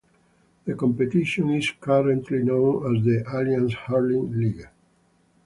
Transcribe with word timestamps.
The 0.65 0.73
competition 0.73 1.51
is 1.51 1.69
currently 1.79 2.39
known 2.41 2.97
as 2.97 3.05
the 3.05 3.23
Allianz 3.23 3.73
Hurling 3.73 4.31
League. 4.35 4.67